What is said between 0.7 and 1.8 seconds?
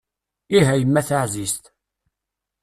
a yemma taɛzizt.